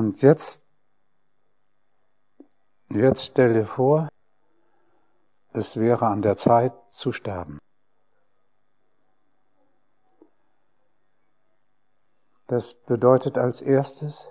[0.00, 0.64] Und jetzt,
[2.88, 4.08] jetzt stell dir vor,
[5.52, 7.58] es wäre an der Zeit zu sterben.
[12.46, 14.30] Das bedeutet als erstes,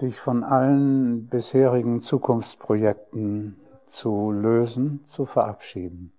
[0.00, 6.12] dich von allen bisherigen Zukunftsprojekten zu lösen, zu verabschieden.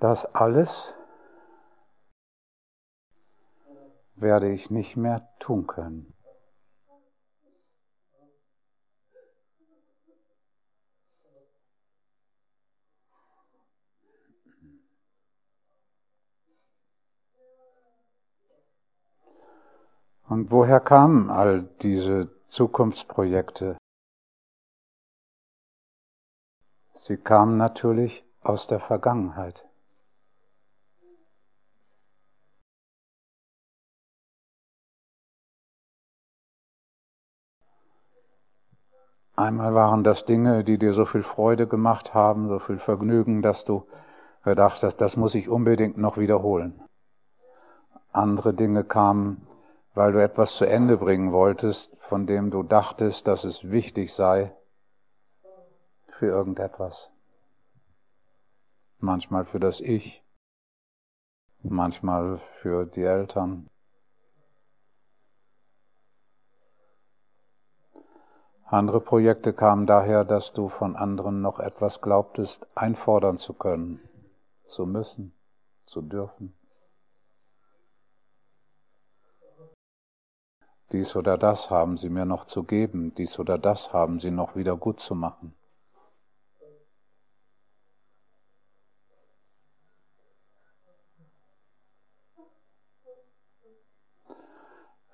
[0.00, 0.94] Das alles
[4.14, 6.14] werde ich nicht mehr tun können.
[20.28, 23.76] Und woher kamen all diese Zukunftsprojekte?
[26.94, 29.69] Sie kamen natürlich aus der Vergangenheit.
[39.36, 43.64] Einmal waren das Dinge, die dir so viel Freude gemacht haben, so viel Vergnügen, dass
[43.64, 43.86] du
[44.44, 46.82] gedacht hast, das muss ich unbedingt noch wiederholen.
[48.12, 49.46] Andere Dinge kamen,
[49.94, 54.52] weil du etwas zu Ende bringen wolltest, von dem du dachtest, dass es wichtig sei
[56.08, 57.10] für irgendetwas.
[58.98, 60.22] Manchmal für das Ich,
[61.62, 63.68] manchmal für die Eltern,
[68.72, 73.98] Andere Projekte kamen daher, dass du von anderen noch etwas glaubtest, einfordern zu können,
[74.64, 75.34] zu müssen,
[75.86, 76.56] zu dürfen.
[80.92, 84.54] Dies oder das haben sie mir noch zu geben, dies oder das haben sie noch
[84.54, 85.56] wieder gut zu machen.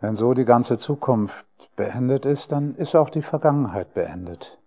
[0.00, 4.58] Wenn so die ganze Zukunft beendet ist, dann ist auch die Vergangenheit beendet.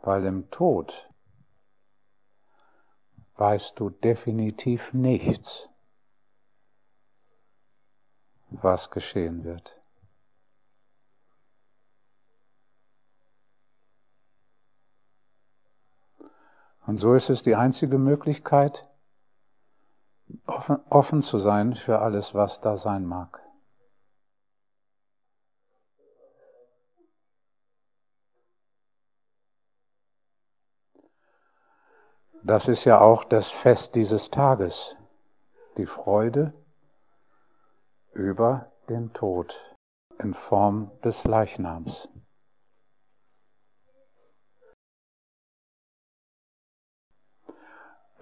[0.00, 1.10] Weil im Tod
[3.36, 5.68] weißt du definitiv nichts,
[8.50, 9.81] was geschehen wird.
[16.84, 18.88] Und so ist es die einzige Möglichkeit,
[20.46, 23.40] offen, offen zu sein für alles, was da sein mag.
[32.44, 34.96] Das ist ja auch das Fest dieses Tages,
[35.76, 36.52] die Freude
[38.12, 39.76] über den Tod
[40.18, 42.08] in Form des Leichnams.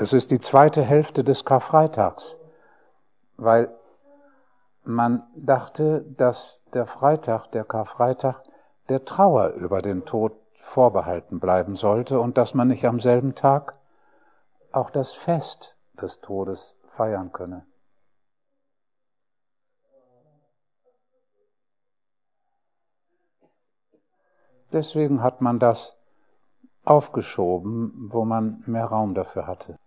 [0.03, 2.39] Es ist die zweite Hälfte des Karfreitags,
[3.37, 3.71] weil
[4.83, 8.43] man dachte, dass der Freitag, der Karfreitag,
[8.89, 13.79] der Trauer über den Tod vorbehalten bleiben sollte und dass man nicht am selben Tag
[14.73, 17.67] auch das Fest des Todes feiern könne.
[24.73, 26.03] Deswegen hat man das
[26.87, 29.79] aufgeschoben, wo man mehr Raum dafür hatte.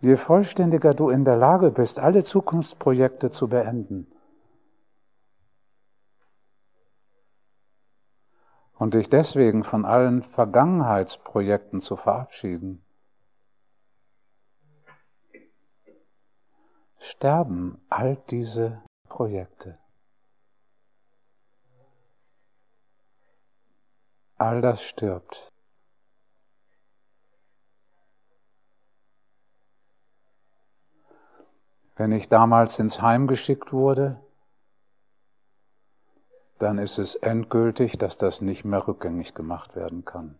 [0.00, 4.10] Je vollständiger du in der Lage bist, alle Zukunftsprojekte zu beenden
[8.78, 12.82] und dich deswegen von allen Vergangenheitsprojekten zu verabschieden,
[16.98, 19.78] sterben all diese Projekte.
[24.38, 25.50] All das stirbt.
[32.00, 34.18] Wenn ich damals ins Heim geschickt wurde,
[36.58, 40.38] dann ist es endgültig, dass das nicht mehr rückgängig gemacht werden kann.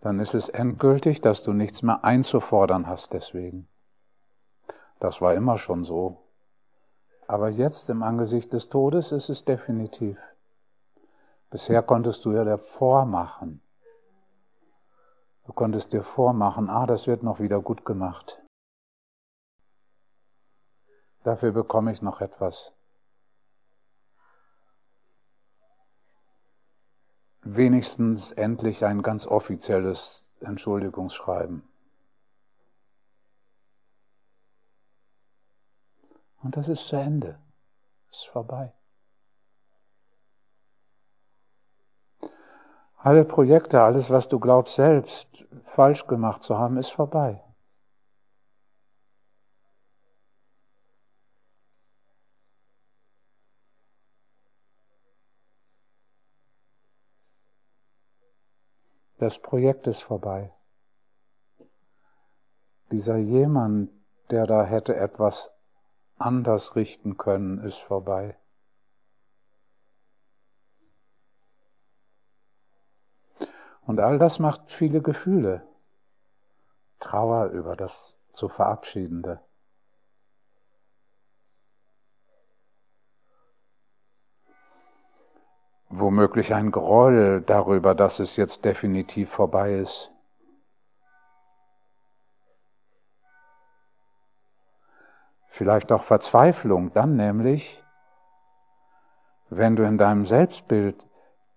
[0.00, 3.66] Dann ist es endgültig, dass du nichts mehr einzufordern hast deswegen.
[5.00, 6.18] Das war immer schon so.
[7.28, 10.18] Aber jetzt im Angesicht des Todes ist es definitiv.
[11.48, 13.62] Bisher konntest du ja davor machen.
[15.48, 18.44] Du konntest dir vormachen, ah, das wird noch wieder gut gemacht.
[21.22, 22.74] Dafür bekomme ich noch etwas.
[27.40, 31.66] Wenigstens endlich ein ganz offizielles Entschuldigungsschreiben.
[36.42, 37.40] Und das ist zu Ende.
[38.10, 38.77] Ist vorbei.
[43.00, 47.44] Alle Projekte, alles, was du glaubst selbst falsch gemacht zu haben, ist vorbei.
[59.18, 60.52] Das Projekt ist vorbei.
[62.90, 63.90] Dieser jemand,
[64.30, 65.60] der da hätte etwas
[66.16, 68.37] anders richten können, ist vorbei.
[73.88, 75.66] Und all das macht viele Gefühle.
[77.00, 79.40] Trauer über das zu Verabschiedende.
[85.90, 90.10] womöglich ein Groll darüber, dass es jetzt definitiv vorbei ist.
[95.46, 97.82] Vielleicht auch Verzweiflung, dann nämlich,
[99.48, 101.06] wenn du in deinem Selbstbild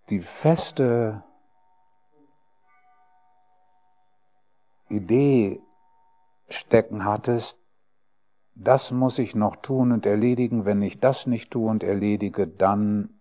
[0.10, 1.24] die feste
[4.92, 5.62] Idee
[6.50, 7.62] stecken hattest,
[8.56, 13.20] das muss ich noch tun und erledigen, wenn ich das nicht tue und erledige, dann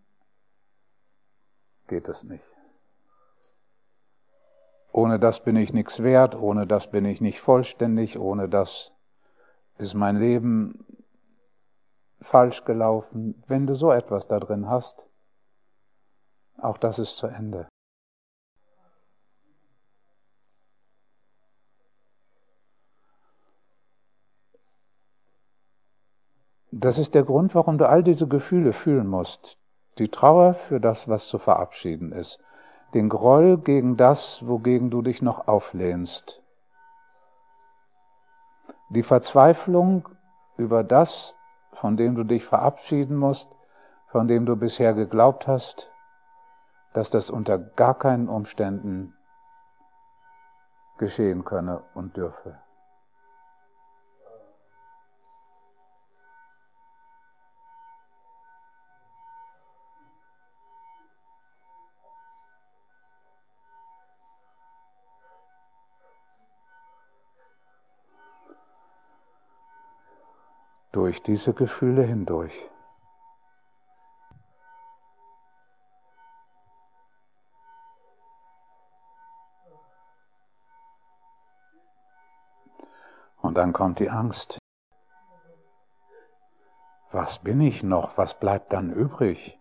[1.87, 2.45] geht es nicht.
[4.93, 8.93] Ohne das bin ich nichts wert, ohne das bin ich nicht vollständig, ohne das
[9.79, 10.85] ist mein Leben
[12.21, 13.43] falsch gelaufen.
[13.47, 15.09] Wenn du so etwas da drin hast,
[16.59, 17.69] auch das ist zu Ende.
[26.83, 29.59] Das ist der Grund, warum du all diese Gefühle fühlen musst.
[29.99, 32.43] Die Trauer für das, was zu verabschieden ist.
[32.95, 36.43] Den Groll gegen das, wogegen du dich noch auflehnst.
[38.89, 40.09] Die Verzweiflung
[40.57, 41.37] über das,
[41.71, 43.53] von dem du dich verabschieden musst,
[44.07, 45.93] von dem du bisher geglaubt hast,
[46.95, 49.15] dass das unter gar keinen Umständen
[50.97, 52.59] geschehen könne und dürfe.
[70.93, 72.69] Durch diese Gefühle hindurch.
[83.37, 84.59] Und dann kommt die Angst.
[87.11, 88.19] Was bin ich noch?
[88.19, 89.60] Was bleibt dann übrig?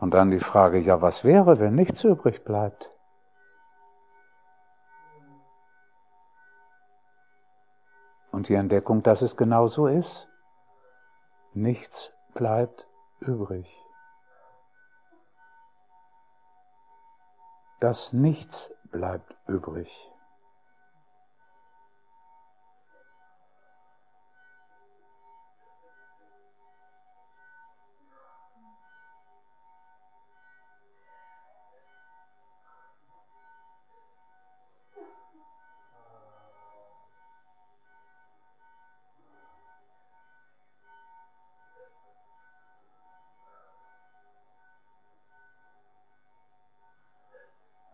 [0.00, 2.90] Und dann die Frage, ja, was wäre, wenn nichts übrig bleibt?
[8.30, 10.28] Und die Entdeckung, dass es genau so ist.
[11.54, 12.86] Nichts bleibt
[13.20, 13.82] übrig.
[17.80, 20.12] Das Nichts bleibt übrig.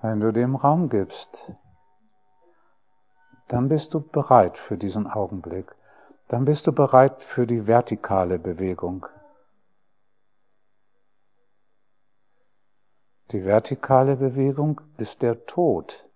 [0.05, 1.55] Wenn du dem Raum gibst,
[3.49, 5.75] dann bist du bereit für diesen Augenblick.
[6.29, 9.07] Dann bist du bereit für die vertikale Bewegung.
[13.31, 16.11] Die vertikale Bewegung ist der Tod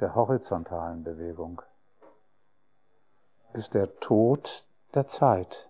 [0.00, 1.62] der horizontalen Bewegung,
[3.54, 5.69] ist der Tod der Zeit.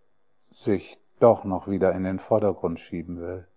[0.50, 3.48] sich doch noch wieder in den Vordergrund schieben will.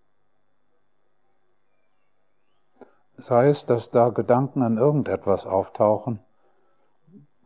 [3.16, 6.20] Sei es, dass da Gedanken an irgendetwas auftauchen,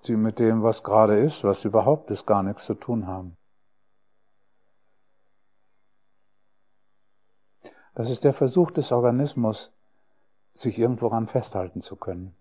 [0.06, 3.36] die mit dem, was gerade ist, was überhaupt ist, gar nichts zu tun haben.
[7.94, 9.74] Das ist der Versuch des Organismus,
[10.52, 12.36] sich irgendworan festhalten zu können.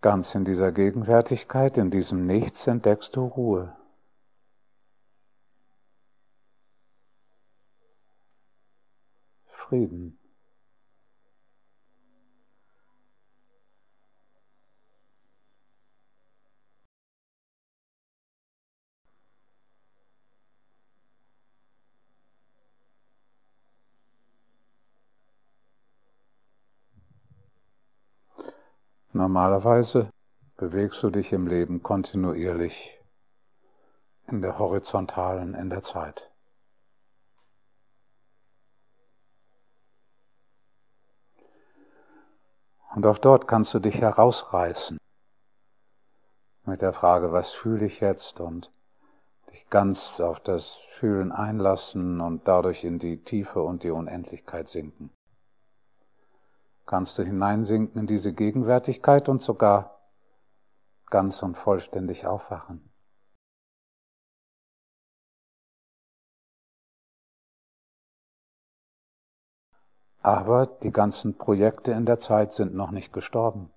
[0.00, 3.74] Ganz in dieser Gegenwärtigkeit, in diesem Nichts entdeckst du Ruhe.
[9.64, 10.18] Frieden.
[29.12, 30.10] Normalerweise
[30.58, 33.00] bewegst du dich im Leben kontinuierlich
[34.26, 36.33] in der horizontalen, in der Zeit.
[42.94, 44.98] Und auch dort kannst du dich herausreißen
[46.64, 48.72] mit der Frage, was fühle ich jetzt und
[49.50, 55.10] dich ganz auf das Fühlen einlassen und dadurch in die Tiefe und die Unendlichkeit sinken.
[56.86, 59.98] Kannst du hineinsinken in diese Gegenwärtigkeit und sogar
[61.06, 62.93] ganz und vollständig aufwachen.
[70.24, 73.70] Aber die ganzen Projekte in der Zeit sind noch nicht gestorben.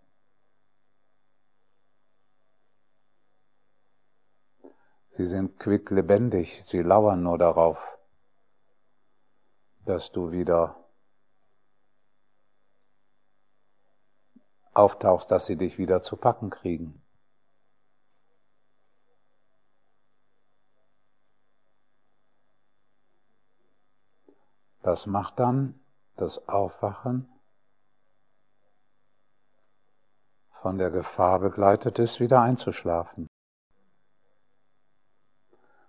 [5.10, 8.00] Sie sind quicklebendig, sie lauern nur darauf,
[9.84, 10.78] dass du wieder
[14.74, 17.04] auftauchst, dass sie dich wieder zu packen kriegen.
[24.82, 25.78] Das macht dann
[26.18, 27.30] das Aufwachen
[30.52, 33.28] von der Gefahr begleitet ist, wieder einzuschlafen.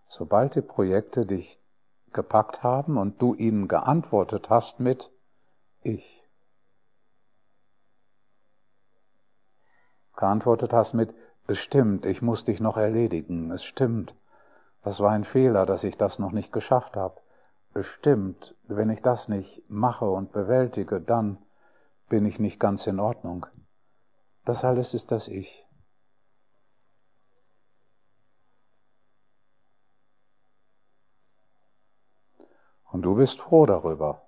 [0.07, 1.59] Sobald die Projekte dich
[2.13, 5.11] gepackt haben und du ihnen geantwortet hast mit
[5.83, 6.29] Ich,
[10.17, 11.15] geantwortet hast mit
[11.47, 14.15] Es stimmt, ich muss dich noch erledigen, es stimmt,
[14.83, 17.19] das war ein Fehler, dass ich das noch nicht geschafft habe
[17.73, 21.45] bestimmt, wenn ich das nicht mache und bewältige, dann
[22.09, 23.47] bin ich nicht ganz in Ordnung.
[24.45, 25.67] Das alles ist das Ich.
[32.91, 34.27] Und du bist froh darüber,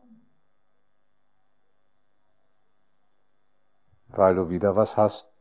[4.09, 5.33] weil du wieder was hast,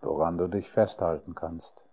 [0.00, 1.88] woran du dich festhalten kannst.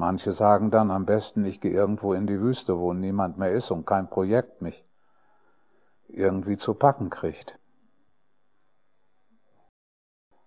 [0.00, 3.70] Manche sagen dann am besten, ich gehe irgendwo in die Wüste, wo niemand mehr ist
[3.70, 4.88] und kein Projekt mich
[6.08, 7.58] irgendwie zu packen kriegt.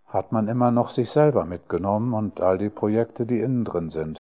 [0.07, 4.17] Hat man immer noch sich selber mitgenommen und all die Projekte, die innen drin sind.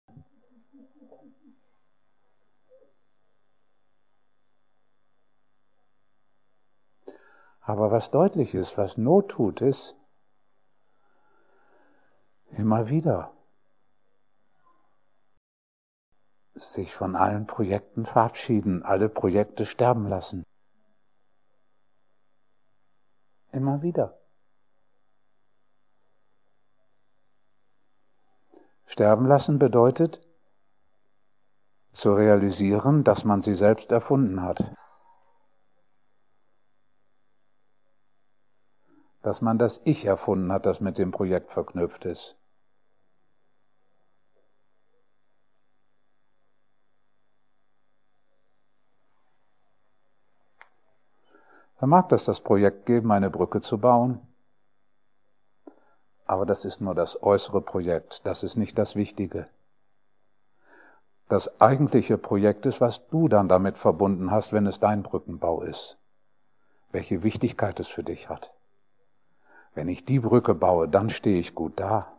[7.61, 9.95] Aber was deutlich ist, was Not tut, ist
[12.49, 13.31] immer wieder
[16.61, 20.43] sich von allen Projekten verabschieden, alle Projekte sterben lassen.
[23.51, 24.17] Immer wieder.
[28.85, 30.19] Sterben lassen bedeutet
[31.91, 34.71] zu realisieren, dass man sie selbst erfunden hat.
[39.21, 42.40] Dass man das Ich erfunden hat, das mit dem Projekt verknüpft ist.
[51.81, 54.19] Dann mag das das Projekt geben, eine Brücke zu bauen.
[56.27, 59.47] Aber das ist nur das äußere Projekt, das ist nicht das Wichtige.
[61.27, 65.97] Das eigentliche Projekt ist, was du dann damit verbunden hast, wenn es dein Brückenbau ist.
[66.91, 68.53] Welche Wichtigkeit es für dich hat.
[69.73, 72.13] Wenn ich die Brücke baue, dann stehe ich gut da.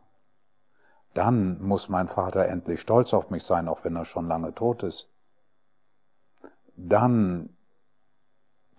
[1.14, 4.82] Dann muss mein Vater endlich stolz auf mich sein, auch wenn er schon lange tot
[4.82, 5.10] ist.
[6.74, 7.51] Dann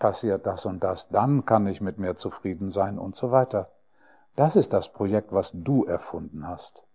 [0.03, 3.71] passiert das und das, dann kann ich mit mir zufrieden sein und so weiter.
[4.35, 6.85] Das ist das Projekt, was du erfunden hast.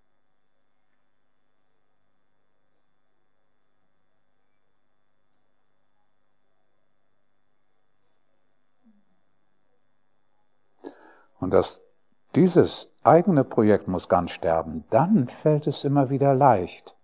[11.40, 11.86] Und das,
[12.34, 14.84] dieses eigene Projekt muss ganz sterben.
[14.90, 16.98] Dann fällt es immer wieder leicht,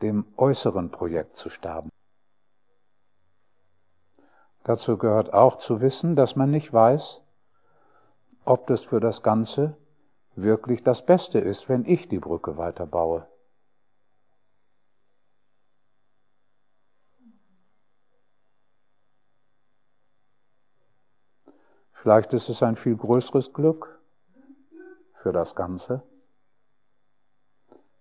[0.00, 1.90] dem äußeren Projekt zu sterben.
[4.68, 7.22] Dazu gehört auch zu wissen, dass man nicht weiß,
[8.44, 9.78] ob das für das Ganze
[10.34, 13.26] wirklich das Beste ist, wenn ich die Brücke weiterbaue.
[21.90, 23.98] Vielleicht ist es ein viel größeres Glück
[25.14, 26.02] für das Ganze,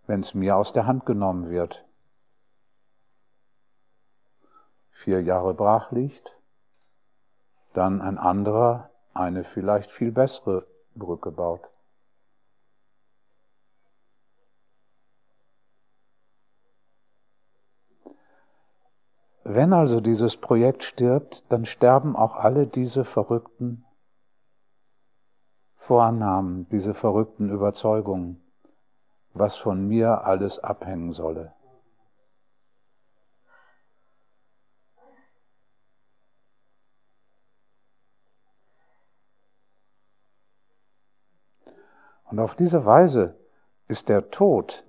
[0.05, 1.87] wenn es mir aus der Hand genommen wird.
[4.89, 6.43] Vier Jahre brach liegt,
[7.77, 10.65] dann ein anderer eine vielleicht viel bessere
[10.95, 11.71] Brücke baut.
[19.43, 23.85] Wenn also dieses Projekt stirbt, dann sterben auch alle diese verrückten
[25.75, 28.41] Vorannahmen, diese verrückten Überzeugungen,
[29.33, 31.53] was von mir alles abhängen solle.
[42.29, 43.37] Und auf diese Weise
[43.87, 44.83] ist der Tod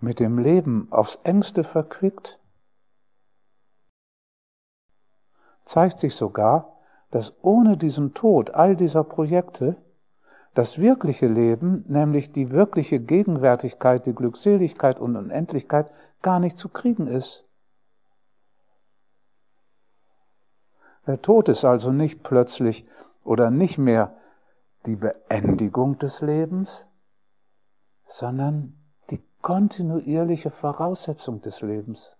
[0.00, 2.38] mit dem Leben aufs engste verquickt.
[5.64, 6.78] Zeigt sich sogar,
[7.10, 9.76] dass ohne diesen Tod all dieser Projekte
[10.54, 15.90] das wirkliche Leben, nämlich die wirkliche Gegenwärtigkeit, die Glückseligkeit und Unendlichkeit
[16.22, 17.44] gar nicht zu kriegen ist.
[21.06, 22.86] Der Tod ist also nicht plötzlich
[23.24, 24.14] oder nicht mehr
[24.88, 26.86] die Beendigung des Lebens,
[28.06, 28.74] sondern
[29.10, 32.16] die kontinuierliche Voraussetzung des Lebens.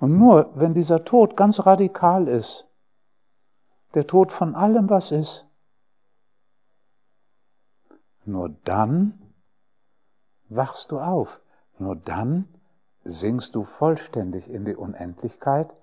[0.00, 2.68] Und nur wenn dieser Tod ganz radikal ist,
[3.92, 5.48] der Tod von allem, was ist,
[8.24, 9.34] nur dann
[10.48, 11.42] wachst du auf,
[11.78, 12.48] nur dann
[13.04, 15.74] sinkst du vollständig in die Unendlichkeit,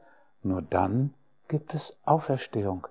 [0.41, 1.13] nur dann
[1.47, 2.87] gibt es Auferstehung.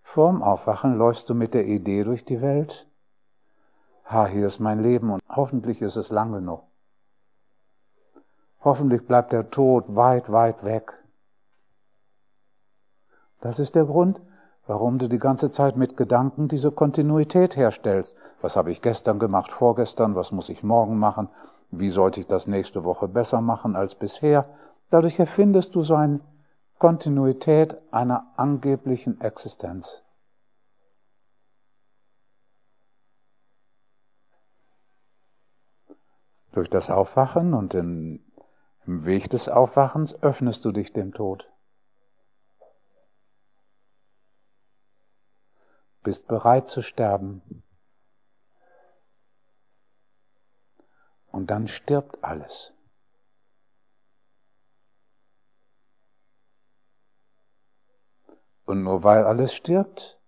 [0.00, 2.86] Vorm Aufwachen läufst du mit der Idee durch die Welt.
[4.06, 6.64] Ha, hier ist mein Leben und hoffentlich ist es lang genug.
[8.60, 10.94] Hoffentlich bleibt der Tod weit, weit weg.
[13.40, 14.20] Das ist der Grund,
[14.68, 18.16] warum du die ganze Zeit mit Gedanken diese Kontinuität herstellst.
[18.42, 21.28] Was habe ich gestern gemacht, vorgestern, was muss ich morgen machen,
[21.70, 24.48] wie sollte ich das nächste Woche besser machen als bisher.
[24.90, 26.20] Dadurch erfindest du so eine
[26.78, 30.02] Kontinuität einer angeblichen Existenz.
[36.52, 38.20] Durch das Aufwachen und in,
[38.86, 41.50] im Weg des Aufwachens öffnest du dich dem Tod.
[46.02, 47.64] Bist bereit zu sterben.
[51.26, 52.74] Und dann stirbt alles.
[58.64, 60.20] Und nur weil alles stirbt,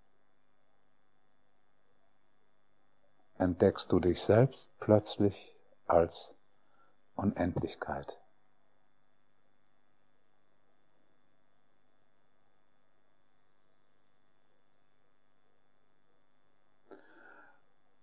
[3.36, 6.36] entdeckst du dich selbst plötzlich als
[7.14, 8.20] Unendlichkeit.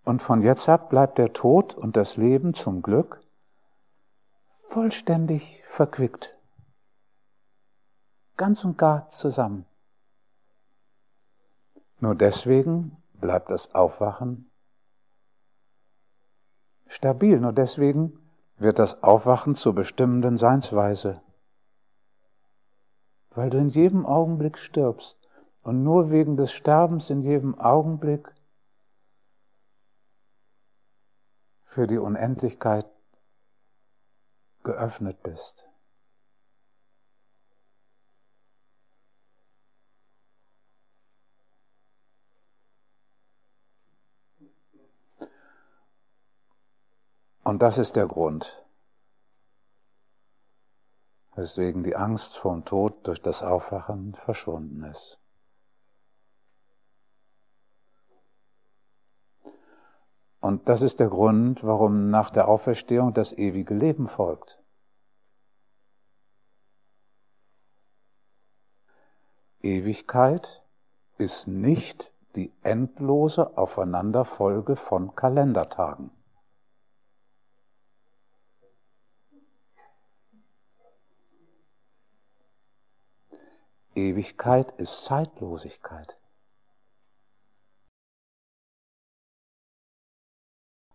[0.08, 3.22] Und von jetzt ab bleibt der Tod und das Leben zum Glück
[4.48, 6.34] vollständig verquickt.
[8.38, 9.66] Ganz und gar zusammen.
[12.00, 14.50] Nur deswegen bleibt das Aufwachen
[16.86, 17.42] stabil.
[17.42, 18.18] Nur deswegen
[18.56, 21.22] wird das Aufwachen zur bestimmenden Seinsweise.
[23.32, 25.28] weil du in jedem Augenblick stirbst
[25.64, 28.34] und nur wegen des Sterbens in jedem Augenblick
[31.68, 32.86] für die Unendlichkeit
[34.64, 35.68] geöffnet bist.
[47.44, 48.66] Und das ist der Grund,
[51.36, 55.27] weswegen die Angst vorm Tod durch das Aufwachen verschwunden ist.
[60.40, 64.64] Und das ist der Grund, warum nach der Auferstehung das ewige Leben folgt.
[69.62, 70.64] Ewigkeit
[71.18, 76.12] ist nicht die endlose Aufeinanderfolge von Kalendertagen.
[83.96, 86.20] Ewigkeit ist Zeitlosigkeit.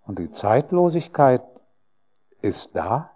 [0.04, 1.42] Und die Zeitlosigkeit
[2.40, 3.10] ist da,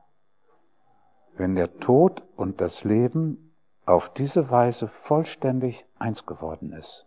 [1.35, 7.07] wenn der Tod und das Leben auf diese Weise vollständig eins geworden ist.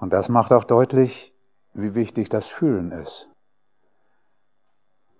[0.00, 1.32] Und das macht auch deutlich,
[1.74, 3.28] wie wichtig das Fühlen ist.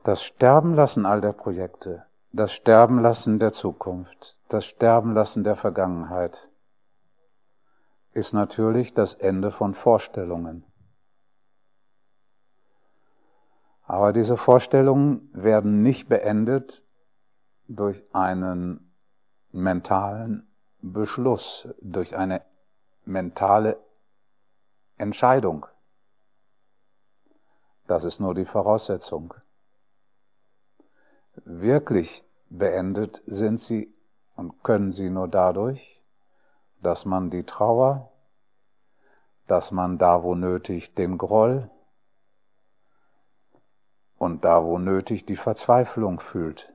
[0.03, 6.49] Das Sterbenlassen all der Projekte, das Sterbenlassen der Zukunft, das Sterbenlassen der Vergangenheit
[8.13, 10.65] ist natürlich das Ende von Vorstellungen.
[13.83, 16.83] Aber diese Vorstellungen werden nicht beendet
[17.69, 18.95] durch einen
[19.51, 22.43] mentalen Beschluss, durch eine
[23.05, 23.79] mentale
[24.97, 25.67] Entscheidung.
[27.87, 29.35] Das ist nur die Voraussetzung.
[31.35, 33.95] Wirklich beendet sind sie
[34.37, 36.05] und können sie nur dadurch,
[36.83, 38.13] dass man die Trauer,
[39.47, 41.71] dass man da wo nötig den Groll
[44.19, 46.73] und da wo nötig die Verzweiflung fühlt.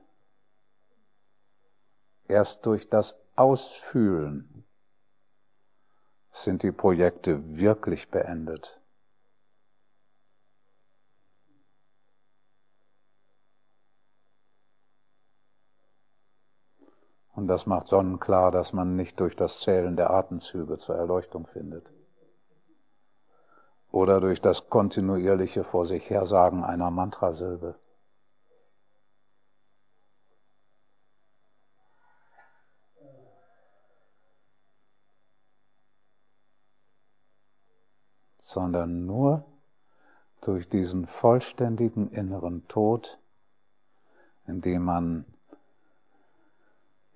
[2.26, 4.66] Erst durch das Ausfühlen
[6.30, 8.77] sind die Projekte wirklich beendet.
[17.38, 21.92] Und das macht sonnenklar, dass man nicht durch das Zählen der Atemzüge zur Erleuchtung findet.
[23.92, 27.76] Oder durch das kontinuierliche vor sich hersagen einer Mantrasilbe.
[38.36, 39.44] sondern nur
[40.40, 43.18] durch diesen vollständigen inneren Tod,
[44.46, 45.26] indem man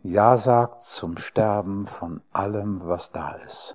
[0.03, 3.75] ja sagt zum Sterben von allem, was da ist.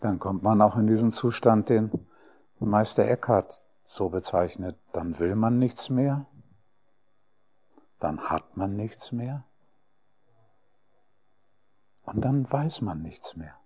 [0.00, 2.08] Dann kommt man auch in diesen Zustand, den
[2.58, 3.54] Meister Eckhart
[3.84, 4.76] so bezeichnet.
[4.92, 6.26] Dann will man nichts mehr.
[8.00, 9.44] Dann hat man nichts mehr.
[12.04, 13.61] Und dann weiß man nichts mehr.